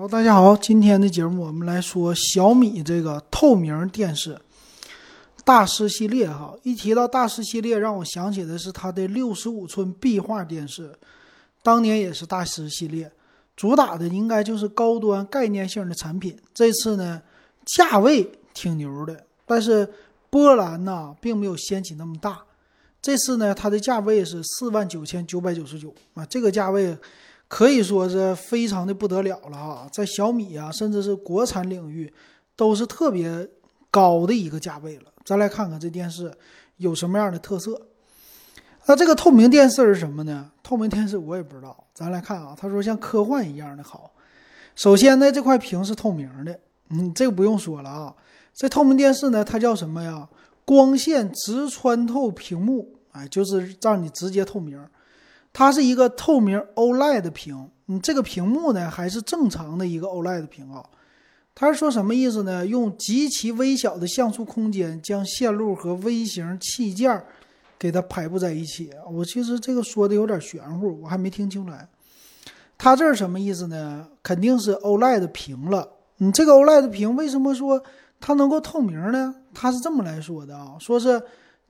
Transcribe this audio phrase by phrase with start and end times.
[0.00, 4.40] 好，大家好，今天的节目我们来说小米这个透明电视
[5.44, 6.54] 大师系列哈。
[6.62, 10.90] 一提到大师系列，让我想起的是它的六十五寸壁画电视，
[11.62, 13.12] 当年也是大师系列，
[13.54, 16.34] 主打的应该就是高端概念性的产品。
[16.54, 17.20] 这次呢，
[17.66, 19.86] 价位挺牛的，但是
[20.30, 22.40] 波澜呢并没有掀起那么大。
[23.02, 26.96] 这次呢，它的价位是四万九千九百九十九啊，这个价位。
[27.50, 32.10] 可以说是非常的不得了了哈，在小米啊，甚至是国产领域，
[32.54, 33.48] 都是特别
[33.90, 35.06] 高的一个价位了。
[35.24, 36.32] 咱来看看这电视
[36.76, 37.88] 有什么样的特色。
[38.86, 40.52] 那这个透明电视是什么呢？
[40.62, 41.76] 透明电视我也不知道。
[41.92, 44.12] 咱来看啊，他说像科幻一样的好。
[44.76, 46.56] 首先呢，这块屏是透明的，
[46.90, 48.14] 嗯，这个不用说了啊。
[48.54, 50.28] 这透明电视呢，它叫什么呀？
[50.64, 54.80] 光线直穿透屏幕，哎，就是让你直接透明。
[55.52, 60.84] 它是一个透明 OLED 的屏，你这个屏幕呢还是正常的一个 OLED 的屏啊。
[61.54, 62.64] 它是说什么意思呢？
[62.64, 67.22] 用极其微小的像素空间将线路和微型器件
[67.78, 68.90] 给它排布在一起。
[69.12, 71.86] 我其实这个说的有点玄乎，我还没听清来。
[72.78, 74.06] 它这是什么意思呢？
[74.22, 75.86] 肯定是 OLED 屏了。
[76.18, 77.82] 你这个 OLED 屏为什么说
[78.20, 79.34] 它能够透明呢？
[79.52, 81.20] 它是这么来说的啊，说是。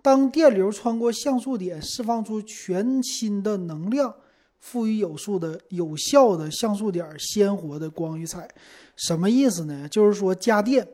[0.03, 4.15] 当电流穿过像素点，释放出全新的能量，
[4.59, 8.49] 赋予有数的有效的像素点鲜活的光与彩，
[8.97, 9.89] 什么意思呢？
[9.89, 10.87] 就是说加电，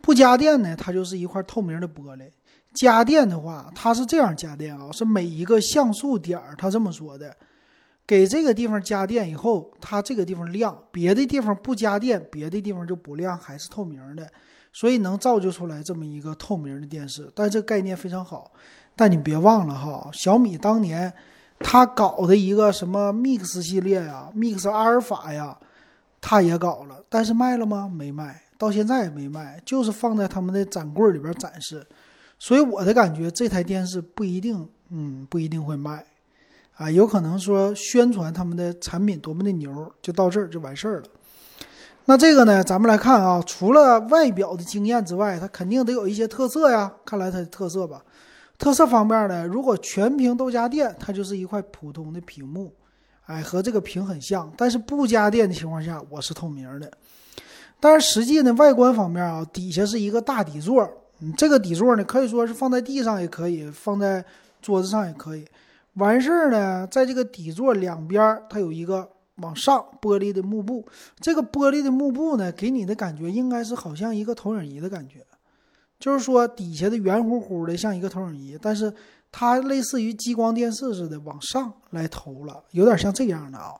[0.00, 2.30] 不加电呢，它就是一块透明的玻璃；
[2.74, 7.34] 加电的话，它是这样加电啊，是每一个像素点儿，它这么说的，
[8.06, 14.30] 给这个地方加电以后，它这个地方亮，别的地方不加电，别的地方就不亮，还是透明的。
[14.72, 18.50] 所以能造就出来这么一个透明的电视，但这概念非常好。
[18.96, 21.12] 但你别忘了哈，小米当年
[21.58, 25.56] 他搞的一个什么 Mix 系列呀，Mix 阿尔法呀，
[26.20, 27.90] 他也搞了，但是卖了吗？
[27.92, 31.86] 没卖，到现在也没卖，就是放在他们的展柜里边展示。
[32.38, 36.04] 所以我的感觉，这台电视不一定，嗯，不一定会卖，
[36.74, 41.06] 啊，有可能说宣传他们的产品多么的牛，就到这儿就完事儿了。
[42.06, 46.92] 那这个呢，咱们来看啊，除了外表的惊艳之外，它肯定得有一些特色呀。
[47.04, 48.02] 看来它的特色吧，
[48.58, 52.74] 特色方面呢，如果全屏都加电，它就是一块普通的屏幕，
[53.26, 54.52] 哎，和这个屏很像。
[54.56, 56.90] 但是不加电的情况下，我是透明的。
[57.78, 60.88] 但是实际呢，外观方面啊，底下是一个大底座，
[61.36, 64.24] 这个底座呢，可以说是放在地上也可以，放在
[64.60, 65.46] 桌子上也可以。
[65.94, 69.08] 完事儿呢，在这个底座两边，它有一个。
[69.42, 70.86] 往上玻璃的幕布，
[71.20, 75.26] 这个玻璃的幕布呢，给你的感觉应该是好像一个投影仪的感觉，
[75.98, 78.94] 就是说底下的圆乎乎的像一个投影仪，但是
[79.30, 83.74] 它类似于激光电视似的往上来投了，有点像这样的啊。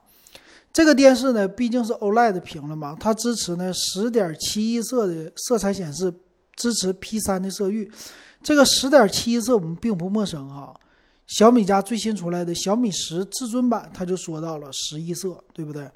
[0.73, 6.13] 这个电视呢，毕竟是 OLED 屏了嘛，它支持呢十点七亿色的色彩显示，
[6.57, 7.91] 支持 P 三的色域。
[8.43, 10.75] 这个十点七亿色我们并不陌生哈。
[11.35, 15.91] 小米家最新出来的小米十至尊版，它就说到了十一色，对不对？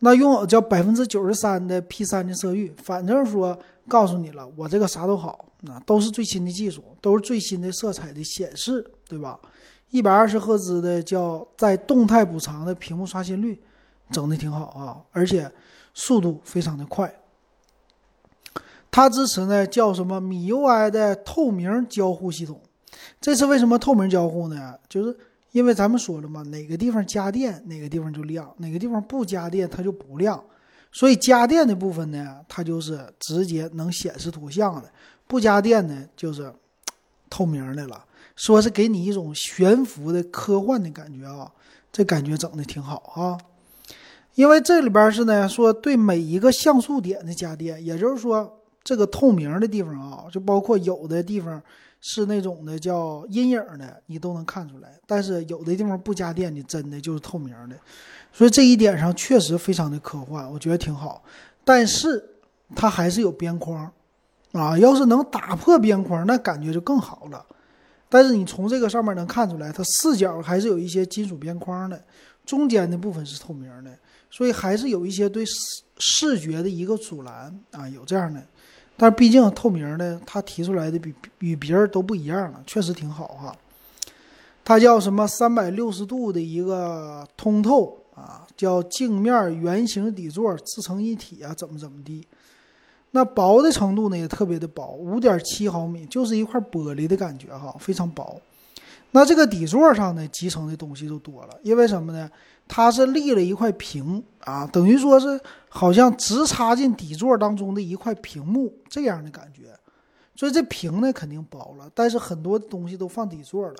[0.00, 9.40] 那拥有叫百分之九十三的 P 三的色域，反正说告诉你了，我这个啥都好，那都是最新的技术，都是最新的色彩的显示，对吧？
[9.88, 13.58] 一百二十赫兹的叫在动态补偿的屏幕刷新率，
[14.10, 15.50] 整的挺好啊，而且
[15.94, 17.10] 速度非常的快。
[18.90, 22.60] 它支持呢叫什么米 UI 的透明交互系统。
[23.18, 24.74] 这次为什么透明交互呢？
[24.88, 25.16] 就是
[25.52, 30.42] 因为咱们说了嘛，哪个地方加电，哪个地方就亮；哪个地方不加电，它就不亮。
[30.92, 34.88] 所以加电的部分呢，它就是直接能显示图像的；
[35.26, 36.52] 不加电呢，就是
[37.28, 38.04] 透明的了。
[38.36, 41.50] 说是给你一种悬浮的科幻的感觉啊，
[41.92, 43.38] 这感觉整的挺好啊。
[44.34, 51.62] 因为这里边是呢，说对每一个像素点的加电，也就是说这个透明的地方啊，就包括有的地方。
[52.02, 54.98] 是那种的叫阴影的，你都能看出来。
[55.06, 57.76] 但是有的地方不加电，你真的就是透明的。
[58.32, 61.22] 所以这一点上确实非常的科幻，我觉得挺好。
[61.62, 62.24] 但是
[62.74, 63.92] 它还是有边框
[64.52, 67.44] 啊，要是能打破边框，那感觉就更好了。
[68.08, 72.02] 但是你从这个上面能看出来，它四角还是有一些金属边框的，
[72.46, 73.94] 中间的部分是透明的，
[74.30, 78.42] 所以还是有一些对视视觉的一个阻拦啊，有这样的。
[79.00, 83.56] 但是毕竟透明的，它提出来的比与别人都不一样了，确实挺好哈。
[84.62, 92.28] 它叫什么三百六十度的一个通透啊，叫镜面圆形底座自成一体啊，怎么怎么地。
[93.12, 98.38] 那薄的程度呢也特别的薄，五点七毫米，就是一块玻璃的感觉哈，非常薄。
[99.12, 102.30] 那这个底座上呢集成的东西就多了，因为什么呢？
[102.68, 109.74] 它是立了一块屏啊，等于说是好像直插进底座当中的一块屏幕这样的感觉。
[110.34, 113.74] 所以这屏呢肯定薄了，但是很多东西都放底座了。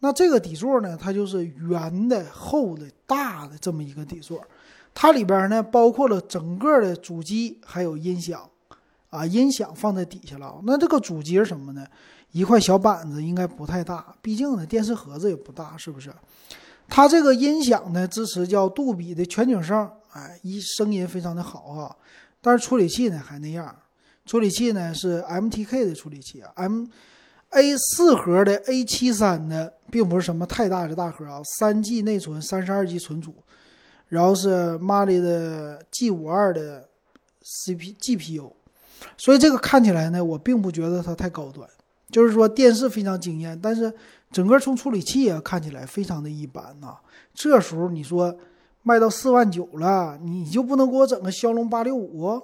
[0.00, 4.40] 那这个底座呢，它就是圆的、厚的、大的这么一个底座。
[4.92, 8.46] 它里边呢包括了整个的主机，还有音响，
[9.08, 10.60] 啊，音响放在底下了。
[10.64, 11.86] 那这个主机是什么呢？
[12.32, 16.12] 一块小板子，应该不太大，毕竟呢电视盒子也不大，是不是？
[16.88, 21.96] 它这个音响呢支持叫杜比的全景声，哎，一声音非常的好啊。
[22.40, 23.74] 但是处理器呢还那样，
[24.26, 26.86] 处理器呢是 MTK 的处理器啊，M
[27.50, 33.34] A 四核的 A 七三的，并不是什么太大的大核啊，三 G 内存，三十二 G 存储。
[34.08, 36.86] 然后是马里的 G 五二的
[37.42, 38.52] CP GPU，
[39.16, 41.66] 所以这个看起来呢，我并不觉得它太高端，
[42.10, 43.90] 就是说电视非常惊艳，但是
[44.30, 46.96] 整个从处理器啊看起来非常的一般呐。
[47.32, 48.36] 这时候你说
[48.82, 52.42] 卖到四万九了，你就不能给我整个骁龙八六五？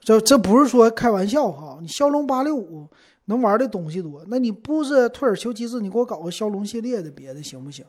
[0.00, 2.86] 这这不是说开玩笑哈，你骁龙八六五
[3.24, 7.84] 能玩的东西多，那你不是退而求其次，你给我搞个骁龙系列的别的行不行？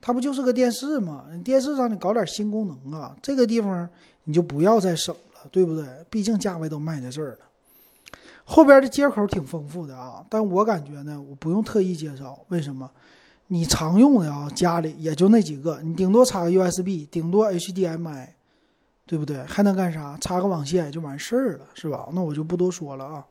[0.00, 1.26] 它不就是个电视吗？
[1.44, 3.88] 电视上你搞点新功能啊，这个地方
[4.24, 5.84] 你就不要再省了，对不对？
[6.08, 7.38] 毕竟价位都卖在这儿了。
[8.44, 12.38] 后边的接口挺丰富的啊，但我感觉呢，我不用特意介绍。
[12.48, 12.90] 为什么？
[13.52, 18.28] 你常用的啊，家里也就那几个，你顶多插个 USB，顶多 HDMI，
[19.04, 19.42] 对不对？
[19.42, 20.16] 还能干啥？
[20.20, 22.08] 插个网线就完事儿了，是吧？
[22.12, 23.24] 那我就不多说了啊。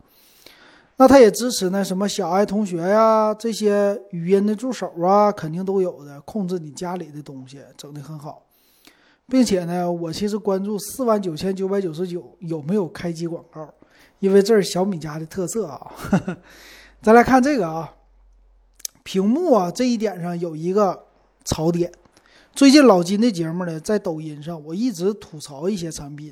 [0.97, 8.43] 那它也支持呢，什么小爱同学呀，这些语音的助手啊，肯定都有的，控制你家里的东西，整的很好。
[9.25, 13.73] 并且呢，我其实关注四万九千九百九十九有没有开机广告，
[14.19, 15.91] 因为这是小米家的特色啊。
[17.01, 17.89] 再来看这个啊，
[19.09, 21.07] 屏幕啊这一点上有一个
[21.43, 21.91] 槽点。
[22.53, 26.31] 最近老金的节目呢，在抖音上我一直吐槽一些产品。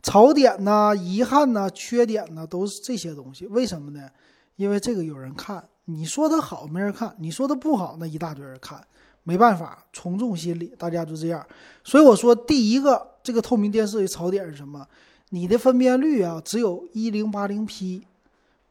[0.00, 3.48] 槽点呢、遗憾呢、缺点呢，都是这些东西。
[3.48, 4.08] 为什么呢？
[4.54, 8.80] 因为这个有人看，你说它好没人看，你说它不好那一大堆人看，
[9.24, 11.44] 没办法，从众心理，大家就这样。
[11.82, 14.86] 所以我说，第一个这个透明电视的槽点是什么？
[15.30, 18.06] 你的分辨率啊，只有一零八零 P，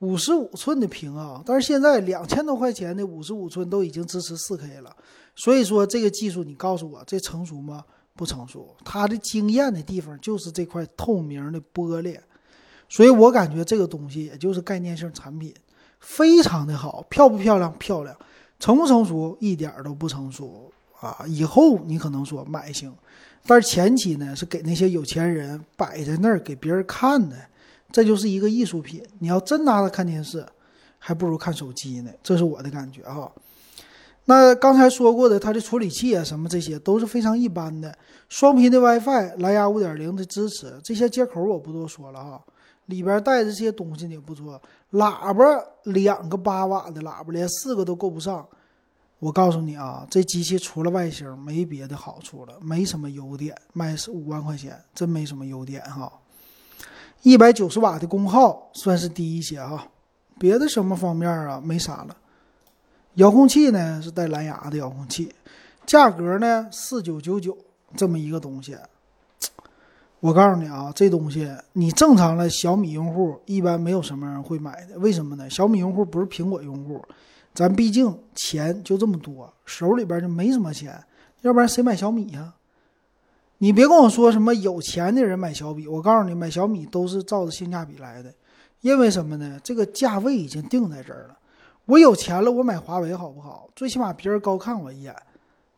[0.04, 4.94] 五十五寸的屏啊，但是现在两千多块钱的五十五寸都已经支持四 K 了。
[5.34, 7.84] 所以说这个技术，你告诉我这成熟吗？
[8.16, 12.16] 不成熟，它的惊艳的地方就是这块透明的玻璃，
[12.88, 15.52] 所以我感觉这个东西也就是概念性产品，
[16.00, 17.74] 非常的好，漂不漂亮？
[17.80, 18.16] 漂亮，
[18.60, 19.36] 成不成熟？
[19.40, 21.26] 一点都不成熟啊！
[21.28, 22.94] 以后你可能说买行，
[23.48, 27.36] 但是前期呢是给那些有钱人摆在那儿给别人看的，
[27.94, 29.02] 这就是一个艺术品。
[29.20, 30.46] 你要真拿它看电视，
[31.00, 33.32] 还不如看手机呢，这是我的感觉啊。
[34.26, 37.96] 那刚才说过的，它的处理器啊，什么这些都是非常一般的。
[38.30, 42.42] 双频的 WiFi、蓝牙5.0的支持，这些接口我不多说了啊。
[42.88, 44.62] 里边带的这些东西也不错，
[44.92, 45.44] 喇叭
[45.84, 48.46] 两个八瓦的喇叭，连四个都够不上。
[49.20, 56.12] 我告诉你啊，这机器除了外形没别的好处了，没什么优点，卖是五万块钱，真没什么优点哈。
[57.24, 59.88] 一百九十瓦的功耗算是低一些哈，
[60.38, 62.16] 别的什么方面啊没啥了。
[63.16, 65.34] 遥控器呢是带蓝牙的遥控器，
[65.86, 67.58] 价格呢四九九九
[67.96, 68.76] 这么一个东西。
[70.20, 75.50] 我告诉你啊，这东西你正常的小米用户一般没有什么人会买的，为什么呢？
[75.50, 77.02] 小米用户不是苹果用户，
[77.54, 81.02] 咱毕竟钱就这么多，手里边就没什么钱，
[81.42, 82.54] 要不然谁买小米呀？
[83.64, 88.30] 你别跟我说什么有钱的人买小米，我告诉你，买小米都是照着性价比来的，
[88.82, 89.58] 因为什么呢？
[89.64, 91.38] 这个价位已经定在这儿了。
[91.86, 93.70] 我有钱了，我买华为好不好？
[93.74, 95.16] 最起码别人高看我一眼，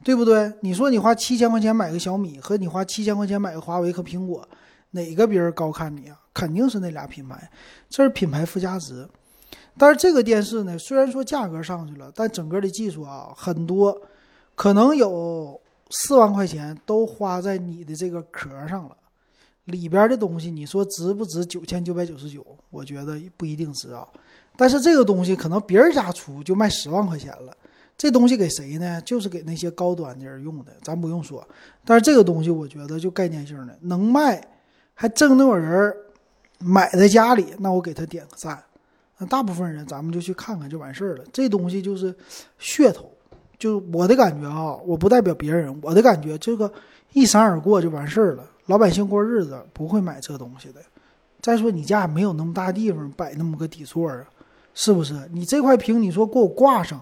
[0.04, 0.52] 对不对？
[0.62, 4.44] 你说你花七千块钱买个小米，和你花七千块钱买个华为和苹果，
[4.90, 6.20] 哪个别人高看你啊？
[6.34, 7.48] 肯定是那俩品牌，
[7.88, 9.08] 这是品牌附加值。
[9.78, 13.96] 但是这个电视呢，虽然说价格上去了，但整个的技术啊，很多
[14.56, 18.98] 可能有四万块钱都花在你的这个壳上了，
[19.66, 22.46] 里边的东西你说值不值九千九百九十九？
[22.70, 24.08] 我觉得不一定值啊。
[24.58, 27.56] 但是这个东西可能别人家出就卖十万块钱了，
[27.98, 29.02] 这东西给谁呢？
[29.02, 31.48] 就是给那些高端的人用的，咱不用说。
[31.84, 34.42] 但是这个东西我觉得就概念性的，能卖
[34.94, 35.94] 还挣那种人
[36.60, 38.64] 买在家里，那我给他点个赞。
[39.18, 41.24] 那大部分人咱们就去看看就完事儿了。
[41.32, 42.14] 这东西就是
[42.60, 43.10] 噱头，
[43.58, 46.72] 就我的感觉啊，我不代表别人，我的感觉这个
[47.14, 48.44] 一闪而过就完事儿了。
[48.66, 50.82] 老百姓过日子不会买这东西的。
[51.42, 54.26] 再说你家也没有那么大地方摆那么个底座啊。
[54.78, 56.02] 是不是你这块屏？
[56.02, 57.02] 你说给我挂上，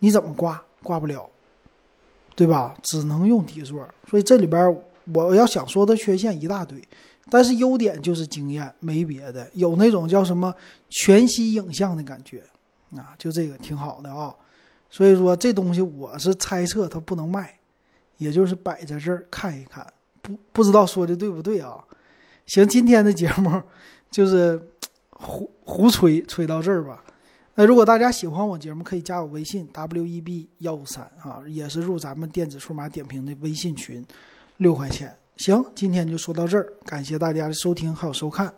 [0.00, 0.62] 你怎么挂？
[0.82, 1.26] 挂不了，
[2.36, 2.76] 对吧？
[2.82, 3.88] 只能用底座。
[4.06, 4.76] 所以这里边
[5.14, 6.78] 我要想说的缺陷一大堆，
[7.30, 9.48] 但是优点就是惊艳，没别的。
[9.54, 10.54] 有那种叫什么
[10.90, 12.42] 全息影像的感觉
[12.94, 14.34] 啊，就这个挺好的啊。
[14.90, 17.58] 所以说这东西我是猜测它不能卖，
[18.16, 19.86] 也就是摆在这儿看一看，
[20.22, 21.84] 不不知道说的对不对啊？
[22.46, 23.62] 行，今天的节目
[24.10, 24.60] 就是
[25.10, 27.04] 胡胡吹吹到这儿吧。
[27.56, 34.04] 那如果大家喜欢我节目，可以加我微信 w e b 幺五三啊，也是入咱们电子数码点评的微信群，
[34.58, 35.14] 六块钱。
[35.36, 38.54] 行，今天就说到这儿，感谢大家的收听还有收看。